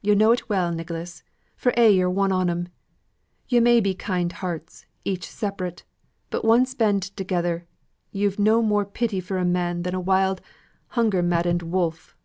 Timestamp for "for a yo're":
1.54-2.08